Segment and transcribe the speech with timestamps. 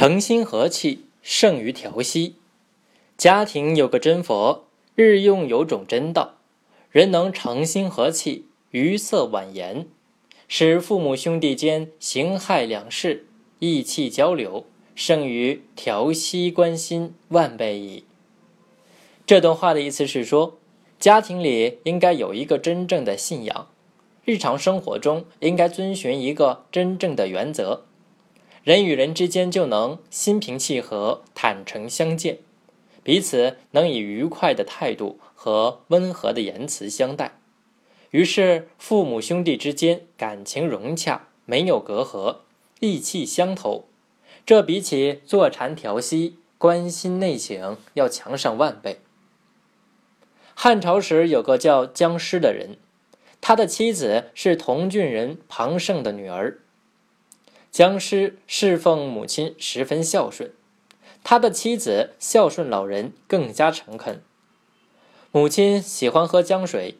[0.00, 2.36] 诚心和气胜于调息。
[3.18, 6.38] 家庭有个真佛，日用有种真道。
[6.90, 9.86] 人能诚心和气，于色婉言，
[10.48, 13.26] 使父母兄弟间形骸两世，
[13.58, 18.04] 意气交流，胜于调息关心万倍矣。
[19.26, 20.56] 这段话的意思是说，
[20.98, 23.68] 家庭里应该有一个真正的信仰，
[24.24, 27.84] 日常生活中应该遵循一个真正的原则。
[28.62, 32.38] 人与人之间就能心平气和、坦诚相见，
[33.02, 37.38] 彼此能以愉快的态度和温和的言辞相待，
[38.10, 42.36] 于是父母兄弟之间感情融洽，没有隔阂，
[42.80, 43.86] 意气相投。
[44.44, 49.00] 这比起坐禅调息、关心内省要强上万倍。
[50.54, 52.76] 汉朝时有个叫姜师的人，
[53.40, 56.58] 他的妻子是同郡人庞胜的女儿。
[57.70, 60.52] 姜师侍奉母亲十分孝顺，
[61.22, 64.20] 他的妻子孝顺老人更加诚恳。
[65.30, 66.98] 母亲喜欢喝江水，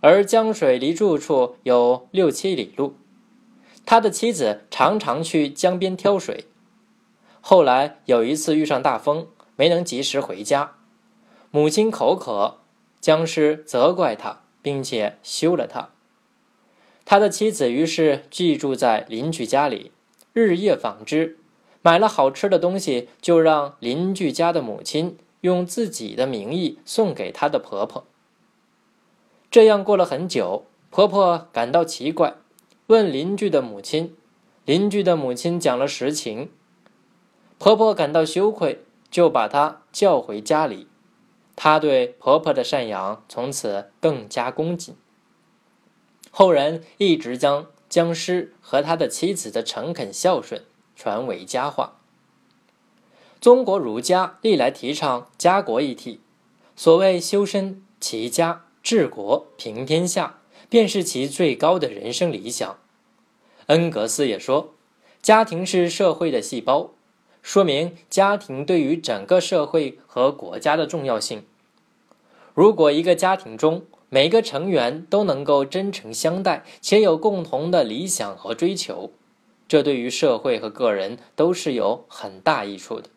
[0.00, 2.94] 而江水离住处有六七里路，
[3.84, 6.44] 他的妻子常常去江边挑水。
[7.40, 10.76] 后来有一次遇上大风，没能及时回家，
[11.50, 12.60] 母亲口渴，
[13.00, 15.90] 姜师责怪他，并且休了他。
[17.04, 19.90] 他的妻子于是寄住在邻居家里。
[20.34, 21.38] 日夜纺织，
[21.82, 28.06] 买了好吃的东西，就让邻居家的母亲用自己的名义送给她的婆婆。
[29.50, 32.36] 这样过了很久，婆婆感到奇怪，
[32.86, 34.16] 问邻居的母亲，
[34.64, 36.50] 邻居的母亲讲了实情。
[37.58, 40.86] 婆婆感到羞愧，就把她叫回家里。
[41.54, 44.96] 她对婆婆的赡养从此更加恭敬。
[46.30, 47.66] 后人一直将。
[47.92, 50.64] 僵尸和他的妻子的诚恳孝顺
[50.96, 51.98] 传为佳话。
[53.38, 56.18] 中国儒家历来提倡家国一体，
[56.74, 60.38] 所谓修身齐家治国平天下，
[60.70, 62.78] 便是其最高的人生理想。
[63.66, 64.72] 恩格斯也说，
[65.20, 66.92] 家庭是社会的细胞，
[67.42, 71.44] 说明家庭对于整个社会和国家的重要性。
[72.54, 73.84] 如果一个家庭中，
[74.14, 79.10] 每个成员都能够真诚相待，且有共同的理想和追求，
[79.66, 83.08] 这对于社会和个人都是有很大益处的。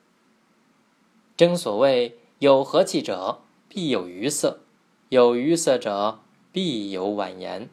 [1.35, 4.61] 正所谓“有和气者必有愉色，
[5.09, 6.21] 有愉色者
[6.53, 7.67] 必有婉言”。